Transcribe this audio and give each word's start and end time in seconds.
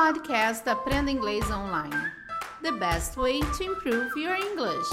podcast 0.00 0.66
Aprenda 0.66 1.10
Inglês 1.10 1.44
Online. 1.50 1.94
The 2.62 2.72
best 2.72 3.18
way 3.18 3.40
to 3.40 3.64
improve 3.64 4.18
your 4.18 4.34
English. 4.34 4.88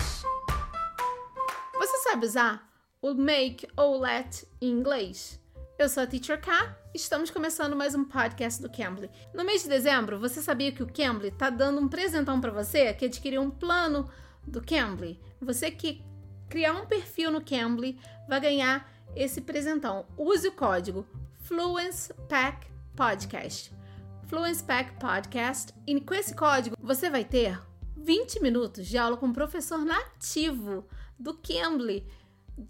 Você 1.74 1.98
sabe 2.00 2.26
usar 2.26 2.70
o 3.02 3.14
make 3.14 3.66
ou 3.78 4.02
let 4.02 4.44
em 4.60 4.70
inglês? 4.70 5.40
Eu 5.80 5.88
sou 5.88 6.04
a 6.04 6.08
Teacher 6.08 6.42
K. 6.42 6.76
Estamos 6.94 7.32
começando 7.32 7.74
mais 7.74 7.96
um 7.96 8.04
podcast 8.04 8.62
do 8.62 8.70
Cambly. 8.70 9.10
No 9.34 9.46
mês 9.46 9.64
de 9.64 9.70
dezembro, 9.70 10.20
você 10.20 10.42
sabia 10.42 10.74
que 10.74 10.84
o 10.84 10.92
Cambly 10.92 11.30
está 11.30 11.50
dando 11.50 11.80
um 11.80 11.88
presentão 11.88 12.42
para 12.42 12.52
você 12.52 12.94
que 12.94 13.06
adquiriu 13.06 13.42
um 13.42 13.50
plano 13.50 14.10
do 14.46 14.62
Cambly? 14.62 15.22
Você 15.40 15.72
que 15.72 16.04
criar 16.50 16.74
um 16.74 16.86
perfil 16.86 17.32
no 17.32 17.42
Cambly 17.42 17.98
vai 18.28 18.42
ganhar 18.42 18.92
esse 19.16 19.40
presentão. 19.40 20.06
Use 20.18 20.46
o 20.50 20.52
código 20.52 21.08
Fluence 21.44 22.14
Pack 22.28 22.68
Podcast. 22.94 23.77
Fluence 24.28 24.62
Pack 24.62 25.00
Podcast. 25.00 25.74
E 25.86 26.00
com 26.02 26.14
esse 26.14 26.36
código 26.36 26.76
você 26.80 27.10
vai 27.10 27.24
ter 27.24 27.60
20 27.96 28.42
minutos 28.42 28.86
de 28.86 28.98
aula 28.98 29.16
com 29.16 29.28
um 29.28 29.34
professor 29.34 29.80
nativo 29.80 30.86
do 31.18 31.34
Cambly, 31.34 32.06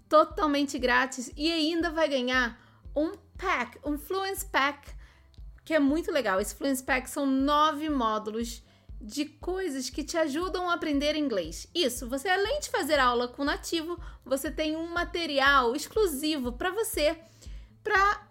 totalmente 0.08 0.78
grátis 0.78 1.32
e 1.36 1.50
ainda 1.50 1.90
vai 1.90 2.08
ganhar 2.08 2.60
um 2.94 3.12
pack, 3.36 3.78
um 3.84 3.98
Fluence 3.98 4.46
Pack, 4.46 4.88
que 5.64 5.74
é 5.74 5.80
muito 5.80 6.12
legal. 6.12 6.40
Esse 6.40 6.54
Fluence 6.54 6.82
Pack 6.82 7.10
são 7.10 7.26
nove 7.26 7.88
módulos 7.88 8.62
de 9.00 9.24
coisas 9.24 9.90
que 9.90 10.04
te 10.04 10.16
ajudam 10.16 10.70
a 10.70 10.74
aprender 10.74 11.16
inglês. 11.16 11.68
Isso, 11.74 12.08
você 12.08 12.28
além 12.28 12.60
de 12.60 12.70
fazer 12.70 13.00
aula 13.00 13.28
com 13.28 13.44
nativo, 13.44 14.00
você 14.24 14.50
tem 14.50 14.76
um 14.76 14.92
material 14.92 15.74
exclusivo 15.74 16.52
para 16.52 16.70
você 16.70 17.18
para 17.82 18.27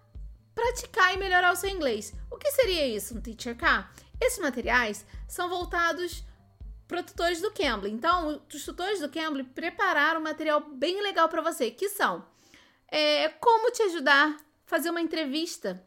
praticar 0.58 1.14
e 1.14 1.18
melhorar 1.18 1.54
o 1.54 1.56
seu 1.56 1.70
inglês. 1.70 2.14
O 2.32 2.36
que 2.36 2.50
seria 2.50 2.88
isso, 2.88 3.16
um 3.16 3.22
Teacher 3.22 3.56
K? 3.56 3.88
Esses 4.20 4.40
materiais 4.40 5.06
são 5.28 5.48
voltados 5.48 6.24
para 6.88 7.04
tutores 7.04 7.40
do 7.40 7.52
Cambly. 7.52 7.92
Então, 7.92 8.42
os 8.52 8.66
tutores 8.66 9.00
do 9.00 9.08
Cambly 9.08 9.44
prepararam 9.44 10.20
um 10.20 10.24
material 10.24 10.60
bem 10.62 11.00
legal 11.04 11.30
para 11.30 11.44
você, 11.44 11.70
que 11.70 11.90
são 11.90 12.26
é, 12.88 13.30
como 13.30 13.72
te 13.72 13.84
ajudar 13.84 14.30
a 14.32 14.38
fazer 14.66 14.90
uma 14.90 15.02
entrevista 15.02 15.86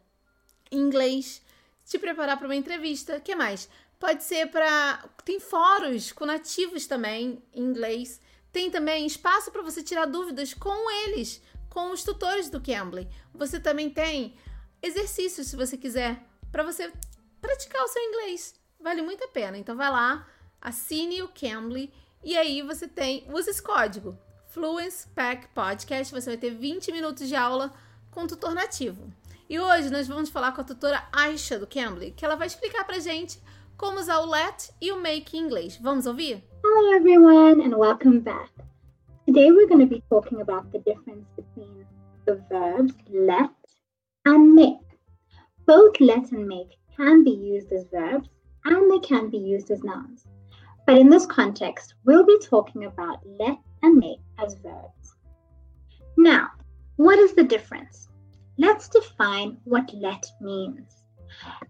em 0.71 0.77
inglês, 0.79 1.41
te 1.85 1.99
preparar 1.99 2.37
para 2.37 2.47
uma 2.47 2.55
entrevista. 2.55 3.19
que 3.19 3.35
mais? 3.35 3.67
Pode 3.99 4.23
ser 4.23 4.47
para 4.47 5.09
tem 5.25 5.39
fóruns 5.39 6.13
com 6.13 6.25
nativos 6.25 6.87
também 6.87 7.43
em 7.53 7.61
inglês. 7.61 8.21
Tem 8.53 8.71
também 8.71 9.05
espaço 9.05 9.51
para 9.51 9.61
você 9.61 9.83
tirar 9.83 10.05
dúvidas 10.05 10.53
com 10.53 10.89
eles, 11.03 11.41
com 11.69 11.91
os 11.91 12.03
tutores 12.03 12.49
do 12.49 12.61
Cambly. 12.61 13.07
Você 13.33 13.59
também 13.59 13.89
tem 13.89 14.33
exercícios, 14.81 15.47
se 15.47 15.55
você 15.55 15.77
quiser, 15.77 16.21
para 16.51 16.63
você 16.63 16.91
praticar 17.39 17.83
o 17.83 17.87
seu 17.87 18.01
inglês. 18.03 18.55
Vale 18.79 19.01
muito 19.01 19.23
a 19.23 19.27
pena. 19.27 19.57
Então 19.57 19.75
vai 19.75 19.89
lá, 19.89 20.27
assine 20.59 21.21
o 21.21 21.29
Cambly 21.29 21.93
e 22.23 22.37
aí 22.37 22.61
você 22.61 22.87
tem, 22.87 23.25
usa 23.31 23.51
esse 23.51 23.61
código 23.61 24.17
Fluence 24.47 25.07
Pack 25.09 25.47
Podcast. 25.49 26.13
Você 26.13 26.31
vai 26.31 26.37
ter 26.37 26.51
20 26.51 26.91
minutos 26.91 27.27
de 27.27 27.35
aula 27.35 27.71
com 28.09 28.27
tutor 28.27 28.53
nativo. 28.53 29.11
E 29.49 29.59
hoje 29.59 29.89
nós 29.89 30.07
vamos 30.07 30.29
falar 30.29 30.51
com 30.53 30.61
a 30.61 30.63
tutora 30.63 31.03
Aisha 31.11 31.59
do 31.59 31.67
Cambly, 31.67 32.11
que 32.11 32.25
ela 32.25 32.35
vai 32.35 32.47
explicar 32.47 32.85
pra 32.85 32.99
gente 32.99 33.41
como 33.77 33.99
usar 33.99 34.19
o 34.19 34.29
let 34.29 34.69
e 34.79 34.91
o 34.91 35.01
make 35.01 35.37
em 35.37 35.41
inglês. 35.41 35.77
Vamos 35.77 36.05
ouvir? 36.05 36.43
Hi 36.63 36.95
everyone 36.95 37.63
and 37.63 37.75
welcome 37.77 38.19
back. 38.19 38.51
Today 39.25 39.51
we're 39.51 39.67
going 39.67 39.87
to 39.87 39.87
be 39.87 40.03
talking 40.09 40.41
about 40.41 40.69
the 40.71 40.79
difference 40.79 41.25
between 41.35 41.85
the 42.25 42.35
verbs 42.49 42.93
let 43.09 43.60
and 44.25 44.53
make. 44.53 44.77
Both 45.65 45.99
let 45.99 46.31
and 46.31 46.47
make 46.47 46.77
can 46.95 47.23
be 47.23 47.31
used 47.31 47.71
as 47.71 47.85
verbs 47.91 48.29
and 48.65 48.91
they 48.91 48.99
can 48.99 49.29
be 49.29 49.37
used 49.37 49.71
as 49.71 49.83
nouns. 49.83 50.25
But 50.85 50.97
in 50.97 51.09
this 51.09 51.25
context, 51.25 51.95
we'll 52.05 52.25
be 52.25 52.39
talking 52.39 52.85
about 52.85 53.19
let 53.39 53.57
and 53.81 53.97
make 53.97 54.19
as 54.37 54.55
verbs. 54.55 55.15
Now, 56.17 56.49
what 56.97 57.19
is 57.19 57.33
the 57.33 57.43
difference? 57.43 58.09
Let's 58.57 58.89
define 58.89 59.57
what 59.63 59.91
let 59.93 60.25
means. 60.41 61.03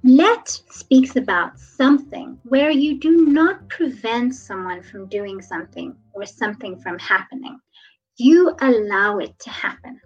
Let 0.04 0.50
speaks 0.50 1.16
about 1.16 1.60
something 1.60 2.40
where 2.44 2.72
you 2.72 3.00
do 3.00 3.26
not 3.28 3.70
prevent 3.70 4.34
someone 4.34 4.82
from 4.82 5.08
doing 5.08 5.42
something 5.42 5.96
or 6.14 6.26
something 6.26 6.80
from 6.82 6.98
happening. 7.00 7.60
You 8.18 8.56
allow 8.60 9.20
it 9.20 9.38
to 9.40 9.50
happen. 9.50 10.02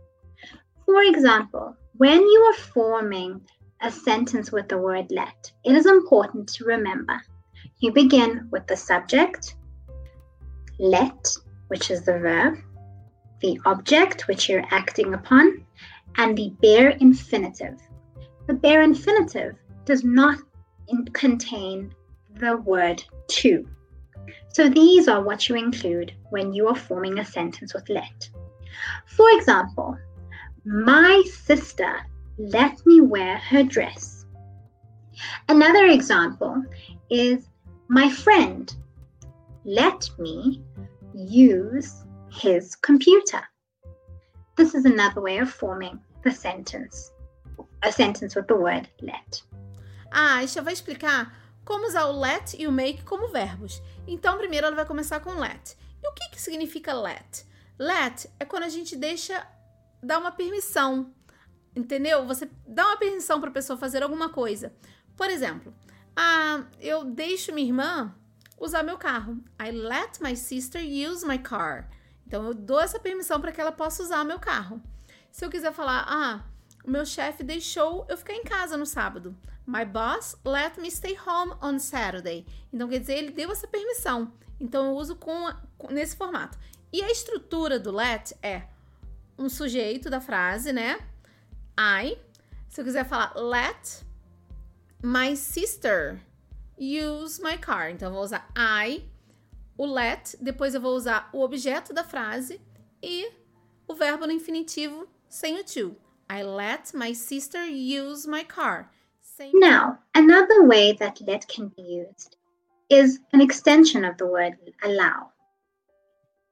For 0.86 1.02
example, 1.04 1.76
when 1.98 2.20
you 2.20 2.42
are 2.42 2.62
forming 2.74 3.42
a 3.82 3.90
sentence 3.92 4.52
with 4.52 4.68
the 4.68 4.78
word 4.78 5.08
let, 5.12 5.52
it 5.64 5.76
is 5.76 5.86
important 5.86 6.48
to 6.50 6.66
remember 6.66 7.22
you 7.80 7.92
begin 7.92 8.48
with 8.52 8.68
the 8.68 8.76
subject, 8.76 9.56
let, 10.80 11.30
which 11.68 11.92
is 11.92 12.04
the 12.04 12.20
verb, 12.20 12.58
the 13.42 13.60
object, 13.66 14.28
which 14.28 14.50
you're 14.50 14.66
acting 14.72 15.14
upon, 15.14 15.66
and 16.18 16.38
the 16.38 16.54
bare 16.62 16.90
infinitive. 16.90 17.80
The 18.48 18.54
bare 18.54 18.82
infinitive 18.82 19.56
does 19.86 20.04
not 20.04 20.40
in- 20.88 21.06
contain 21.06 21.94
the 22.36 22.58
word 22.58 23.04
to. 23.28 23.68
So 24.54 24.70
these 24.70 25.08
are 25.08 25.24
what 25.24 25.48
you 25.48 25.56
include 25.56 26.14
when 26.30 26.54
you 26.54 26.68
are 26.68 26.76
forming 26.76 27.20
a 27.20 27.26
sentence 27.26 27.74
with 27.74 27.88
let. 27.90 28.30
For 29.06 29.30
example, 29.32 29.98
my 30.66 31.24
sister 31.44 32.06
let 32.38 32.86
me 32.86 33.00
wear 33.02 33.38
her 33.38 33.64
dress. 33.64 34.26
Another 35.48 35.86
example 35.88 36.64
is 37.10 37.48
my 37.88 38.10
friend 38.10 38.76
let 39.64 40.10
me 40.20 40.62
use 41.14 42.04
his 42.32 42.76
computer. 42.76 43.42
This 44.58 44.76
is 44.76 44.86
another 44.86 45.22
way 45.22 45.40
of 45.40 45.50
forming 45.50 46.00
the 46.24 46.32
sentence, 46.32 47.12
a 47.84 47.92
sentence 47.92 48.36
with 48.36 48.48
the 48.48 48.56
word 48.56 48.88
let. 49.02 49.42
Ah, 50.12 50.38
Aisha 50.38 50.62
vai 50.62 50.74
explicar 50.74 51.34
como 51.66 51.88
usar 51.88 52.06
o 52.06 52.12
let 52.12 52.54
e 52.58 52.68
o 52.68 52.72
make 52.72 53.04
como 53.04 53.28
verbos. 53.28 53.82
Então, 54.08 54.38
primeiro 54.38 54.68
ela 54.68 54.76
vai 54.76 54.86
começar 54.86 55.20
com 55.20 55.32
let. 55.32 55.76
E 56.04 56.08
o 56.08 56.14
que, 56.14 56.30
que 56.30 56.42
significa 56.42 56.94
let? 56.94 57.46
Let 57.78 58.28
é 58.40 58.46
quando 58.46 58.64
a 58.64 58.70
gente 58.70 58.96
deixa 58.96 59.46
dar 60.06 60.20
uma 60.20 60.32
permissão, 60.32 61.14
entendeu? 61.76 62.26
Você 62.26 62.50
dá 62.68 62.86
uma 62.88 62.98
permissão 62.98 63.40
para 63.40 63.50
a 63.50 63.54
pessoa 63.54 63.78
fazer 63.78 64.04
alguma 64.04 64.30
coisa. 64.30 64.74
Por 65.18 65.30
exemplo, 65.30 65.74
ah, 66.16 66.66
eu 66.80 67.04
deixo 67.04 67.54
minha 67.54 67.68
irmã 67.68 68.16
usar 68.60 68.84
meu 68.84 68.98
carro. 68.98 69.44
I 69.62 69.72
let 69.72 70.20
my 70.22 70.36
sister 70.36 70.82
use 70.82 71.26
my 71.26 71.38
car. 71.38 71.90
Então 72.28 72.46
eu 72.46 72.54
dou 72.54 72.80
essa 72.80 73.00
permissão 73.00 73.40
para 73.40 73.52
que 73.52 73.60
ela 73.60 73.72
possa 73.72 74.04
usar 74.04 74.24
meu 74.24 74.40
carro. 74.40 74.82
Se 75.32 75.44
eu 75.44 75.50
quiser 75.50 75.74
falar, 75.74 76.06
ah, 76.08 76.44
o 76.84 76.90
meu 76.90 77.06
chefe 77.06 77.44
deixou 77.44 78.06
eu 78.10 78.18
ficar 78.18 78.34
em 78.34 78.44
casa 78.44 78.78
no 78.78 78.86
sábado. 78.86 79.36
My 79.66 79.84
boss 79.84 80.38
let 80.46 80.78
me 80.78 80.90
stay 80.90 81.18
home 81.26 81.54
on 81.62 81.80
Saturday. 81.80 82.46
Então 82.72 82.88
quer 82.88 83.00
dizer, 83.00 83.18
ele 83.18 83.32
deu 83.32 83.52
essa 83.52 83.68
permissão. 83.68 84.32
Então 84.60 84.86
eu 84.86 84.92
uso 84.94 85.16
com, 85.16 85.54
com 85.78 85.92
nesse 85.92 86.16
formato. 86.16 86.58
E 86.94 87.04
a 87.04 87.12
estrutura 87.12 87.80
do 87.80 87.92
let 87.92 88.34
é 88.42 88.68
um 89.38 89.50
sujeito 89.50 90.10
da 90.10 90.22
frase, 90.22 90.72
né? 90.72 91.00
I. 91.78 92.18
Se 92.70 92.82
eu 92.82 92.86
quiser 92.86 93.06
falar 93.06 93.34
let 93.36 94.04
my 95.02 95.36
sister 95.36 96.20
use 96.78 97.42
my 97.42 97.58
car. 97.58 97.92
Então, 97.92 98.10
eu 98.10 98.14
vou 98.14 98.24
usar 98.24 98.50
I, 98.58 99.04
o 99.78 99.86
let, 99.86 100.36
depois 100.42 100.74
eu 100.74 100.82
vou 100.82 100.96
usar 100.96 101.30
o 101.34 101.42
objeto 101.42 101.94
da 101.94 102.04
frase 102.04 102.62
e 103.02 103.32
o 103.88 103.94
verbo 103.94 104.26
no 104.26 104.32
infinitivo 104.32 105.08
sem 105.30 105.60
o 105.60 105.64
to. 105.64 105.96
I 106.30 106.44
let 106.44 106.94
my 106.94 107.14
sister 107.14 107.62
use 107.62 108.28
my 108.28 108.44
car. 108.44 108.90
Now, 109.54 110.00
another 110.14 110.64
way 110.66 110.94
that 110.94 111.22
let 111.26 111.46
can 111.48 111.68
be 111.76 111.82
used 111.82 112.38
is 112.90 113.20
an 113.34 113.42
extension 113.42 114.06
of 114.06 114.18
the 114.18 114.26
word 114.26 114.58
allow. 114.82 115.32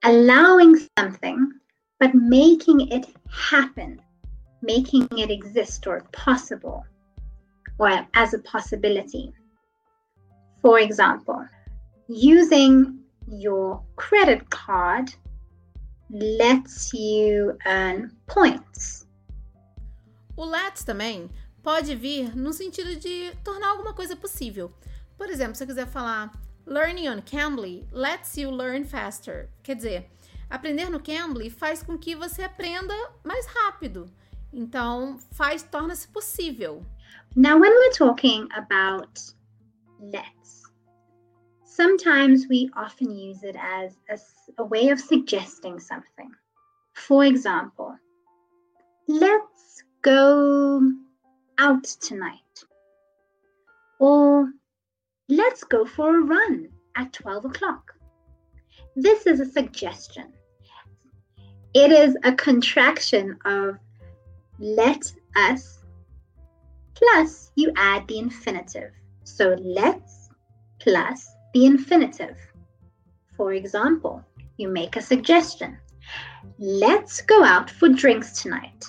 Allowing 0.04 0.76
something, 1.00 1.50
but 2.04 2.14
making 2.14 2.92
it 2.92 3.06
happen, 3.32 3.98
making 4.62 5.08
it 5.18 5.32
exist 5.32 5.88
or 5.88 6.02
possible, 6.12 6.84
or 7.80 8.06
as 8.14 8.34
a 8.34 8.40
possibility. 8.40 9.32
For 10.62 10.80
example, 10.80 11.48
using 12.10 13.00
your 13.30 13.82
credit 13.96 14.50
card 14.50 15.14
lets 16.10 16.94
you 16.94 17.58
earn 17.66 18.12
points. 18.28 19.08
O 20.36 20.44
let 20.44 20.84
também 20.86 21.30
pode 21.64 21.96
vir 21.96 22.36
no 22.36 22.52
sentido 22.52 23.00
de 23.00 23.32
tornar 23.46 23.70
alguma 23.70 23.94
coisa 23.94 24.18
possível. 24.18 24.74
Por 25.18 25.30
exemplo, 25.30 25.56
se 25.56 25.64
eu 25.64 25.68
quiser 25.68 25.88
falar 25.88 26.34
Learning 26.66 27.08
on 27.08 27.22
Cambly 27.22 27.86
lets 27.92 28.38
you 28.38 28.50
learn 28.50 28.84
faster. 28.84 29.50
Quer 29.64 29.76
dizer, 29.76 30.06
aprender 30.54 30.88
no 30.88 31.00
Cambly 31.00 31.50
faz 31.50 31.82
com 31.82 31.98
que 31.98 32.16
você 32.16 32.44
aprenda 32.44 32.94
mais 33.24 33.48
rápido. 33.48 34.06
Então, 34.54 35.18
faz 35.32 35.64
torna-se 35.64 36.08
possível. 36.08 36.86
Now, 37.36 37.58
when 37.60 37.72
we're 37.72 37.92
talking 37.92 38.48
about 38.56 39.20
let's. 40.00 40.62
Sometimes 41.64 42.48
we 42.48 42.70
often 42.76 43.10
use 43.10 43.42
it 43.42 43.56
as 43.58 43.98
a, 44.08 44.62
a 44.62 44.64
way 44.64 44.92
of 44.92 45.00
suggesting 45.02 45.80
something. 45.80 46.30
For 46.94 47.26
example, 47.26 47.96
let's 49.08 49.84
go 50.04 50.82
out 51.58 51.84
tonight. 52.00 52.64
Or 54.00 54.54
let's 55.28 55.64
go 55.64 55.84
for 55.84 56.16
a 56.16 56.22
run 56.22 56.70
at 56.96 57.12
12 57.12 57.46
o'clock. 57.46 57.96
This 58.96 59.26
is 59.26 59.40
a 59.40 59.46
suggestion. 59.46 60.32
It 61.74 61.92
is 61.92 62.16
a 62.24 62.34
contraction 62.34 63.38
of 63.46 63.80
let 64.60 65.12
us 65.36 65.80
plus 66.94 67.52
you 67.56 67.72
add 67.76 68.08
the 68.08 68.20
infinitive. 68.20 68.92
So 69.24 69.58
let's 69.60 70.30
plus 70.80 71.28
the 71.54 71.66
infinitive. 71.66 72.38
For 73.36 73.54
example, 73.54 74.24
you 74.58 74.68
make 74.68 74.96
a 74.96 75.02
suggestion. 75.02 75.78
Let's 76.60 77.22
go 77.22 77.44
out 77.44 77.72
for 77.72 77.90
drinks 77.90 78.42
tonight. 78.42 78.86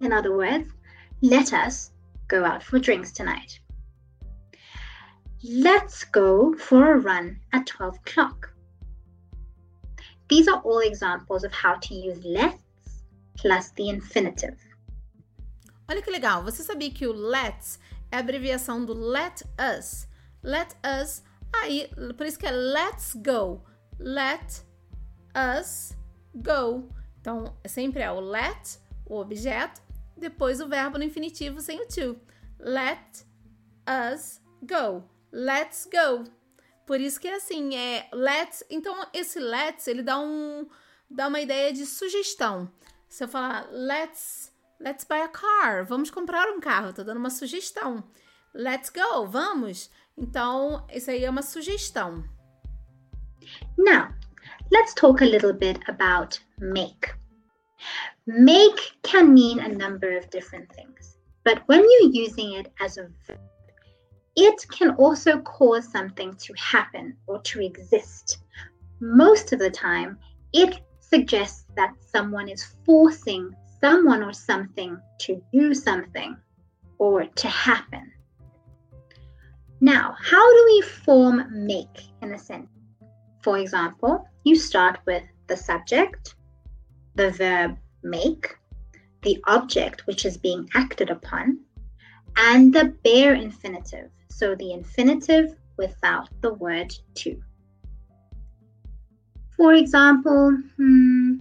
In 0.00 0.12
other 0.12 0.34
words, 0.34 0.72
let 1.20 1.52
us 1.52 1.92
go 2.28 2.44
out 2.44 2.62
for 2.62 2.78
drinks 2.78 3.12
tonight. 3.12 3.60
Let's 5.44 6.04
go 6.04 6.54
for 6.54 6.92
a 6.92 6.98
run 6.98 7.40
at 7.52 7.66
12 7.66 7.96
o'clock. 7.96 8.52
These 10.28 10.48
are 10.48 10.60
all 10.62 10.80
examples 10.80 11.44
of 11.44 11.52
how 11.52 11.78
to 11.78 11.94
use 11.94 12.22
let's 12.24 12.60
plus 13.36 13.70
the 13.72 13.88
infinitive. 13.88 14.56
Olha 15.88 16.02
que 16.02 16.10
legal, 16.10 16.44
você 16.44 16.62
sabia 16.62 16.90
que 16.90 17.06
o 17.06 17.12
let's 17.12 17.78
é 18.10 18.16
a 18.16 18.20
abreviação 18.20 18.84
do 18.84 18.92
let 18.92 19.42
us? 19.58 20.06
Let 20.42 20.76
us, 20.84 21.22
aí, 21.54 21.90
por 22.16 22.26
isso 22.26 22.38
que 22.38 22.46
é 22.46 22.50
let's 22.50 23.14
go. 23.14 23.62
Let 23.98 24.64
us 25.34 25.96
go. 26.34 26.88
Então, 27.20 27.56
sempre 27.66 28.02
é 28.02 28.10
o 28.10 28.20
let, 28.20 28.78
o 29.06 29.16
objeto, 29.16 29.80
depois 30.16 30.60
o 30.60 30.68
verbo 30.68 30.98
no 30.98 31.04
infinitivo 31.04 31.60
sem 31.60 31.80
o 31.80 31.86
to. 31.86 32.20
Let 32.58 33.24
us 33.88 34.40
go. 34.62 35.04
Let's 35.32 35.88
go. 35.90 36.24
Por 36.88 36.98
isso 36.98 37.20
que 37.20 37.28
é 37.28 37.34
assim, 37.34 37.76
é 37.76 38.08
let's. 38.14 38.64
Então, 38.70 39.06
esse 39.12 39.38
let's, 39.38 39.86
ele 39.86 40.02
dá 40.02 40.18
um 40.18 40.66
dá 41.10 41.28
uma 41.28 41.38
ideia 41.38 41.70
de 41.70 41.84
sugestão. 41.84 42.72
Se 43.06 43.24
eu 43.24 43.28
falar 43.28 43.68
let's 43.70 44.50
let's 44.80 45.04
buy 45.04 45.20
a 45.20 45.28
car, 45.28 45.84
vamos 45.84 46.10
comprar 46.10 46.48
um 46.48 46.58
carro, 46.58 46.94
tô 46.94 47.04
dando 47.04 47.18
uma 47.18 47.28
sugestão. 47.28 48.02
Let's 48.54 48.88
go, 48.88 49.26
vamos. 49.26 49.90
Então, 50.16 50.86
isso 50.90 51.10
aí 51.10 51.26
é 51.26 51.28
uma 51.28 51.42
sugestão. 51.42 52.24
Now, 53.76 54.08
let's 54.72 54.94
talk 54.94 55.22
a 55.22 55.26
little 55.26 55.52
bit 55.52 55.78
about 55.90 56.40
make. 56.58 57.14
Make 58.26 58.80
can 59.02 59.34
mean 59.34 59.60
a 59.60 59.68
number 59.68 60.16
of 60.16 60.26
different 60.30 60.72
things, 60.74 61.18
but 61.44 61.62
when 61.68 61.82
you're 61.82 62.10
using 62.10 62.56
it 62.56 62.72
as 62.80 62.96
a 62.96 63.10
verb, 63.26 63.57
it 64.40 64.64
can 64.70 64.90
also 64.90 65.40
cause 65.40 65.90
something 65.90 66.32
to 66.34 66.54
happen 66.54 67.16
or 67.26 67.40
to 67.42 67.60
exist. 67.60 68.38
Most 69.00 69.52
of 69.52 69.58
the 69.58 69.70
time, 69.70 70.16
it 70.52 70.80
suggests 71.00 71.64
that 71.76 71.94
someone 72.06 72.48
is 72.48 72.64
forcing 72.86 73.52
someone 73.80 74.22
or 74.22 74.32
something 74.32 74.96
to 75.18 75.42
do 75.52 75.74
something 75.74 76.36
or 76.98 77.24
to 77.24 77.48
happen. 77.48 78.12
Now, 79.80 80.14
how 80.20 80.52
do 80.52 80.64
we 80.66 80.82
form 80.82 81.66
make 81.66 82.02
in 82.22 82.32
a 82.32 82.38
sentence? 82.38 82.70
For 83.42 83.58
example, 83.58 84.24
you 84.44 84.54
start 84.54 85.00
with 85.04 85.24
the 85.48 85.56
subject, 85.56 86.36
the 87.16 87.32
verb 87.32 87.76
make, 88.04 88.56
the 89.22 89.42
object 89.48 90.06
which 90.06 90.24
is 90.24 90.36
being 90.36 90.68
acted 90.74 91.10
upon, 91.10 91.58
and 92.36 92.72
the 92.72 92.94
bare 93.02 93.34
infinitive. 93.34 94.10
So 94.38 94.54
the 94.54 94.72
infinitive 94.72 95.56
without 95.78 96.28
the 96.42 96.54
word 96.54 96.94
to. 97.16 97.42
For 99.56 99.74
example, 99.74 100.56
hmm, 100.76 101.38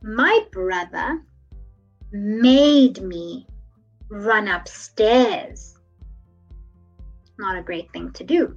my 0.00 0.46
brother 0.52 1.20
made 2.12 3.02
me 3.02 3.48
run 4.10 4.46
upstairs. 4.46 5.76
Not 7.36 7.58
a 7.58 7.62
great 7.64 7.90
thing 7.90 8.12
to 8.12 8.22
do. 8.22 8.56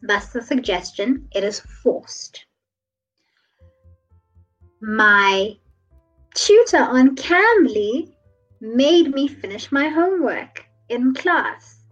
Thus, 0.00 0.32
the 0.32 0.40
suggestion 0.40 1.28
it 1.34 1.44
is 1.44 1.60
forced. 1.60 2.46
My 4.80 5.52
tutor 6.34 6.78
on 6.78 7.14
Cambly 7.14 8.14
made 8.62 9.12
me 9.12 9.28
finish 9.28 9.70
my 9.70 9.90
homework 9.90 10.64
in 10.88 11.14
class. 11.14 11.84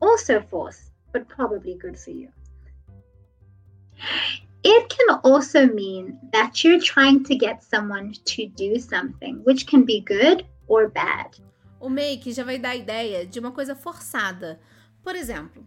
Also 0.00 0.40
forced, 0.40 0.92
but 1.12 1.28
probably 1.28 1.74
good 1.74 1.98
for 1.98 2.10
you. 2.10 2.28
It 4.64 4.88
can 4.88 5.20
also 5.22 5.66
mean 5.66 6.18
that 6.32 6.62
you're 6.64 6.80
trying 6.80 7.24
to 7.24 7.36
get 7.36 7.62
someone 7.62 8.12
to 8.24 8.46
do 8.46 8.78
something, 8.78 9.40
which 9.44 9.66
can 9.66 9.84
be 9.84 10.00
good 10.00 10.44
or 10.66 10.88
bad. 10.88 11.40
O 11.80 11.88
make 11.88 12.32
já 12.32 12.42
vai 12.42 12.58
dar 12.58 12.70
a 12.70 12.76
ideia 12.76 13.24
de 13.24 13.38
uma 13.38 13.52
coisa 13.52 13.74
forçada. 13.74 14.60
Por 15.02 15.14
exemplo, 15.14 15.64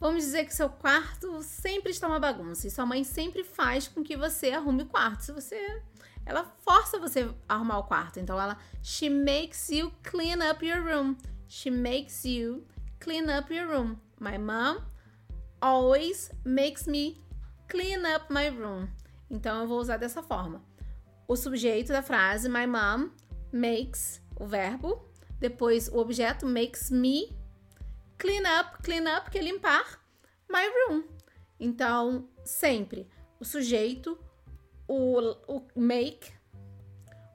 vamos 0.00 0.24
dizer 0.24 0.46
que 0.46 0.54
seu 0.54 0.68
quarto 0.68 1.42
sempre 1.42 1.90
está 1.90 2.08
uma 2.08 2.18
bagunça 2.18 2.66
e 2.66 2.70
sua 2.70 2.86
mãe 2.86 3.04
sempre 3.04 3.44
faz 3.44 3.86
com 3.86 4.02
que 4.02 4.16
você 4.16 4.50
arrume 4.50 4.82
o 4.82 4.86
quarto. 4.86 5.24
Se 5.24 5.32
você 5.32 5.82
ela 6.24 6.44
força 6.60 6.98
você 6.98 7.28
a 7.48 7.54
arrumar 7.54 7.78
o 7.78 7.84
quarto. 7.84 8.20
Então 8.20 8.40
ela 8.40 8.58
she 8.82 9.08
makes 9.08 9.68
you 9.70 9.92
clean 10.02 10.38
up 10.48 10.64
your 10.64 10.82
room. 10.82 11.16
She 11.48 11.70
makes 11.70 12.24
you 12.24 12.66
clean 13.00 13.28
up 13.28 13.52
your 13.52 13.68
room. 13.68 13.96
My 14.20 14.38
mom 14.38 14.84
always 15.60 16.30
makes 16.44 16.86
me 16.86 17.20
clean 17.68 18.04
up 18.14 18.32
my 18.32 18.48
room. 18.48 18.88
Então 19.30 19.62
eu 19.62 19.66
vou 19.66 19.78
usar 19.80 19.96
dessa 19.96 20.22
forma. 20.22 20.62
O 21.26 21.36
sujeito 21.36 21.92
da 21.92 22.02
frase 22.02 22.48
my 22.48 22.66
mom 22.66 23.10
makes 23.52 24.20
o 24.38 24.46
verbo, 24.46 25.08
depois 25.38 25.88
o 25.88 25.98
objeto 25.98 26.46
makes 26.46 26.90
me 26.90 27.36
clean 28.18 28.42
up, 28.60 28.82
clean 28.82 29.04
up 29.16 29.30
que 29.30 29.38
é 29.38 29.42
limpar 29.42 30.00
my 30.50 30.64
room. 30.68 31.04
Então, 31.58 32.28
sempre 32.44 33.08
o 33.40 33.44
sujeito, 33.44 34.18
o, 34.88 35.36
o 35.46 35.62
make, 35.76 36.32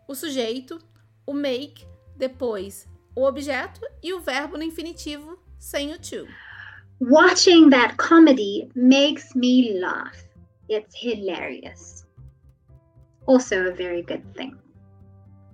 o 0.08 0.16
sujeito, 0.16 0.80
o 1.26 1.34
make, 1.34 1.86
depois 2.16 2.88
o 3.16 3.24
objeto 3.26 3.82
e 4.04 4.14
o 4.14 4.20
verbo 4.20 4.58
no 4.58 4.64
infinitivo 4.64 5.40
sem 5.58 5.92
o 5.92 5.98
to. 5.98 6.28
Watching 7.00 7.70
that 7.72 7.98
comedy 7.98 8.70
makes 8.76 9.36
me 9.36 9.80
laugh. 9.80 10.24
It's 10.70 10.96
hilarious. 10.96 12.06
Also, 13.26 13.68
a 13.68 13.72
very 13.72 14.04
good 14.04 14.24
thing. 14.36 14.58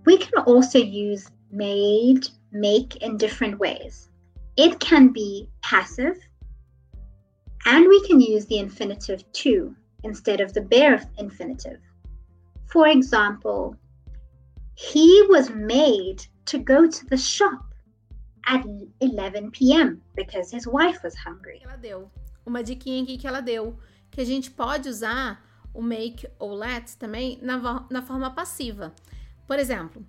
We 0.05 0.17
can 0.17 0.43
also 0.43 0.77
use 0.77 1.29
made, 1.51 2.27
make 2.51 2.97
in 2.97 3.17
different 3.17 3.59
ways. 3.59 4.09
It 4.57 4.79
can 4.79 5.09
be 5.13 5.47
passive, 5.61 6.17
and 7.65 7.87
we 7.87 8.05
can 8.07 8.19
use 8.19 8.45
the 8.45 8.59
infinitive 8.59 9.23
to 9.43 9.75
instead 10.03 10.41
of 10.41 10.53
the 10.53 10.61
bare 10.61 11.01
infinitive. 11.17 11.79
For 12.67 12.87
example, 12.87 13.75
he 14.75 15.25
was 15.29 15.49
made 15.49 16.25
to 16.45 16.57
go 16.57 16.87
to 16.87 17.05
the 17.07 17.17
shop 17.17 17.73
at 18.45 18.65
11 18.99 19.51
p.m. 19.51 20.01
because 20.15 20.51
his 20.51 20.67
wife 20.67 21.03
was 21.03 21.15
hungry. 21.15 21.61
Ela 21.63 21.77
deu 21.77 22.11
uma 22.45 22.63
diquinha 22.63 23.03
aqui 23.03 23.17
que 23.17 23.27
ela 23.27 23.41
deu, 23.41 23.77
que 24.11 24.21
a 24.21 24.25
gente 24.25 24.51
pode 24.51 24.89
usar 24.89 25.41
o 25.73 25.81
make 25.81 26.27
ou 26.39 26.53
let 26.53 26.95
também 26.97 27.39
na, 27.41 27.85
na 27.89 28.01
forma 28.01 28.31
passiva. 28.31 28.93
Por 29.47 29.59
exemplo, 29.59 30.05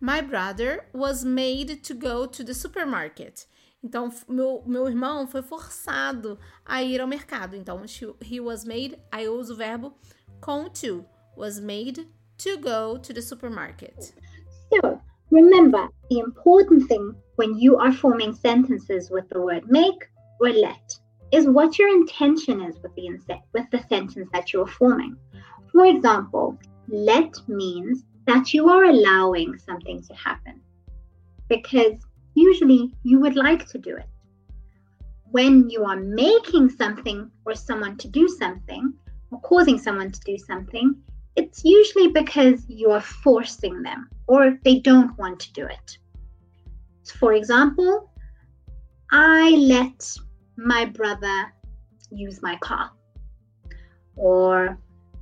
My 0.00 0.20
brother 0.20 0.86
was 0.92 1.24
made 1.24 1.82
to 1.82 1.94
go 1.94 2.26
to 2.26 2.44
the 2.44 2.52
supermarket. 2.52 3.46
Então, 3.86 4.10
meu, 4.28 4.64
meu 4.66 4.88
irmão 4.88 5.28
foi 5.28 5.42
forçado 5.42 6.36
a 6.64 6.82
ir 6.82 7.00
ao 7.00 7.06
mercado. 7.06 7.54
Então, 7.54 7.84
he 8.20 8.40
was 8.40 8.64
made, 8.64 8.98
aí 9.12 9.26
eu 9.26 9.38
uso 9.38 9.54
o 9.54 9.56
verbo 9.56 9.94
com 10.40 10.68
to. 10.68 11.04
Was 11.36 11.60
made 11.60 12.08
to 12.38 12.58
go 12.58 12.98
to 12.98 13.14
the 13.14 13.22
supermarket. 13.22 14.12
So, 14.72 15.00
remember, 15.30 15.88
the 16.10 16.18
important 16.18 16.88
thing 16.88 17.14
when 17.36 17.56
you 17.56 17.78
are 17.78 17.92
forming 17.92 18.34
sentences 18.34 19.08
with 19.08 19.28
the 19.28 19.38
word 19.38 19.70
make 19.70 20.08
or 20.40 20.48
let 20.48 21.00
is 21.30 21.46
what 21.46 21.78
your 21.78 21.88
intention 21.88 22.62
is 22.62 22.76
with 22.82 22.92
the, 22.96 23.38
with 23.52 23.70
the 23.70 23.84
sentence 23.88 24.28
that 24.32 24.52
you're 24.52 24.66
forming. 24.66 25.16
For 25.70 25.86
example, 25.86 26.58
let 26.88 27.32
means 27.46 28.04
that 28.26 28.52
you 28.52 28.68
are 28.68 28.86
allowing 28.86 29.56
something 29.58 30.02
to 30.02 30.14
happen. 30.14 30.60
Because 31.48 32.05
usually 32.36 32.92
you 33.02 33.18
would 33.20 33.34
like 33.34 33.66
to 33.68 33.78
do 33.78 33.96
it. 33.96 34.06
When 35.30 35.68
you 35.68 35.84
are 35.84 35.96
making 35.96 36.70
something 36.70 37.30
or 37.44 37.54
someone 37.54 37.96
to 37.98 38.08
do 38.08 38.28
something, 38.28 38.94
or 39.30 39.40
causing 39.40 39.78
someone 39.78 40.12
to 40.12 40.20
do 40.20 40.38
something, 40.38 40.94
it's 41.34 41.64
usually 41.64 42.08
because 42.08 42.64
you 42.68 42.90
are 42.90 43.00
forcing 43.00 43.82
them 43.82 44.08
or 44.28 44.58
they 44.64 44.78
don't 44.78 45.16
want 45.18 45.40
to 45.40 45.52
do 45.52 45.66
it. 45.66 45.98
So 47.02 47.18
for 47.18 47.32
example, 47.34 48.10
I 49.10 49.50
let 49.50 50.08
my 50.56 50.84
brother 50.84 51.52
use 52.10 52.40
my 52.42 52.56
car, 52.56 52.90
or 54.16 54.78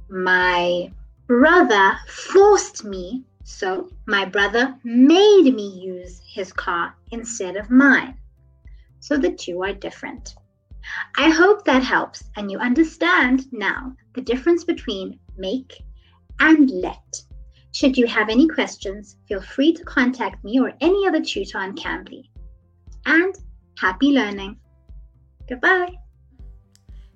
my 0.08 0.92
brother 1.26 1.92
forced 2.06 2.84
me, 2.84 3.24
so 3.44 3.90
my 4.06 4.24
brother 4.24 4.74
made 4.84 5.54
me 5.54 5.68
use 5.68 6.20
his 6.26 6.52
car 6.52 6.96
instead 7.12 7.56
of 7.56 7.70
mine. 7.70 8.16
So 9.00 9.18
the 9.18 9.32
two 9.32 9.62
are 9.62 9.74
different. 9.74 10.34
I 11.16 11.30
hope 11.30 11.64
that 11.64 11.82
helps 11.82 12.24
and 12.36 12.50
you 12.50 12.58
understand 12.58 13.52
now 13.52 13.94
the 14.14 14.22
difference 14.22 14.64
between 14.64 15.18
make 15.36 15.82
and 16.40 16.70
let. 16.70 17.22
Should 17.72 17.98
you 17.98 18.06
have 18.06 18.28
any 18.28 18.48
questions, 18.48 19.18
feel 19.28 19.42
free 19.42 19.72
to 19.74 19.84
contact 19.84 20.42
me 20.42 20.60
or 20.60 20.72
any 20.80 21.06
other 21.06 21.22
tutor 21.22 21.58
on 21.58 21.76
Cambly. 21.76 22.30
And 23.04 23.34
happy 23.78 24.08
learning! 24.08 24.56
Goodbye! 25.48 25.94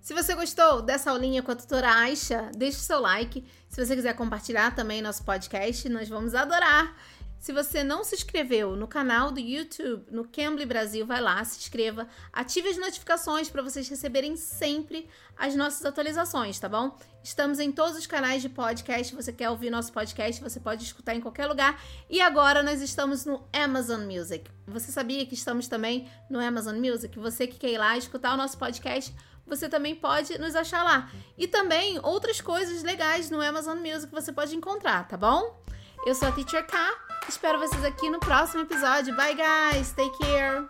Se 0.09 0.15
você 0.15 0.35
gostou 0.35 0.81
dessa 0.81 1.11
aulinha 1.11 1.43
com 1.43 1.53
a 1.53 1.55
tutora 1.55 1.93
Aisha, 1.95 2.51
deixe 2.57 2.79
seu 2.79 2.99
like. 2.99 3.45
Se 3.69 3.85
você 3.85 3.95
quiser 3.95 4.15
compartilhar 4.15 4.75
também 4.75 5.03
nosso 5.03 5.23
podcast, 5.23 5.87
nós 5.91 6.09
vamos 6.09 6.35
adorar. 6.35 6.97
Se 7.39 7.53
você 7.53 7.85
não 7.85 8.03
se 8.03 8.17
inscreveu 8.17 8.75
no 8.75 8.89
canal 8.89 9.31
do 9.31 9.39
YouTube, 9.39 10.05
no 10.11 10.27
Cambly 10.27 10.67
Brasil, 10.67 11.07
vai 11.07 11.21
lá, 11.21 11.43
se 11.45 11.59
inscreva, 11.59 12.09
ative 12.33 12.69
as 12.69 12.77
notificações 12.77 13.49
para 13.49 13.63
vocês 13.63 13.89
receberem 13.89 14.37
sempre 14.37 15.09
as 15.37 15.55
nossas 15.55 15.85
atualizações, 15.87 16.59
tá 16.59 16.69
bom? 16.69 16.99
Estamos 17.23 17.61
em 17.61 17.71
todos 17.71 17.97
os 17.97 18.07
canais 18.09 18.43
de 18.43 18.49
podcast. 18.49 19.15
Você 19.15 19.33
quer 19.33 19.49
ouvir 19.51 19.71
nosso 19.71 19.93
podcast, 19.93 20.43
você 20.43 20.59
pode 20.59 20.83
escutar 20.83 21.15
em 21.15 21.21
qualquer 21.21 21.47
lugar. 21.47 21.81
E 22.11 22.21
agora 22.21 22.61
nós 22.63 22.83
estamos 22.83 23.25
no 23.25 23.47
Amazon 23.53 24.03
Music. 24.03 24.51
Você 24.67 24.91
sabia 24.91 25.25
que 25.25 25.35
estamos 25.35 25.69
também 25.69 26.11
no 26.29 26.41
Amazon 26.41 26.77
Music? 26.77 27.17
Você 27.19 27.47
que 27.47 27.57
quer 27.57 27.71
ir 27.71 27.79
lá 27.79 27.97
escutar 27.97 28.35
o 28.35 28.37
nosso 28.37 28.59
podcast, 28.59 29.15
você 29.47 29.69
também 29.69 29.95
pode 29.95 30.37
nos 30.39 30.57
achar 30.57 30.83
lá. 30.83 31.11
E 31.37 31.47
também 31.47 32.01
outras 32.03 32.41
coisas 32.41 32.83
legais 32.83 33.31
no 33.31 33.41
Amazon 33.41 33.79
Music 33.79 34.13
você 34.13 34.33
pode 34.33 34.57
encontrar, 34.57 35.07
tá 35.07 35.17
bom? 35.17 35.63
Eu 36.05 36.15
sou 36.15 36.29
a 36.29 36.33
Teacher 36.33 36.67
K. 36.67 37.08
Espero 37.27 37.59
vocês 37.59 37.85
aqui 37.85 38.11
no 38.11 38.21
próximo 38.21 38.63
episódio. 38.63 39.17
Bye, 39.17 39.35
guys. 39.35 39.93
Take 39.93 40.17
care. 40.19 40.65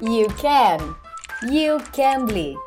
You 0.00 0.26
can. 0.36 0.96
You 1.50 1.78
can 1.92 2.26
be. 2.26 2.65